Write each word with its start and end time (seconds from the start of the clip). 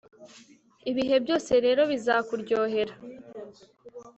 ibihe 0.89 1.15
byose 1.23 1.51
rero 1.65 1.81
bizakuryohera 1.91 2.93